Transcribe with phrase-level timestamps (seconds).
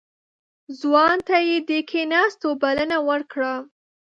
[0.79, 3.53] ځوان ته يې د کېناستو بلنه ورکړه.